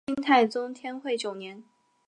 [0.07, 1.63] 金太宗天会九年。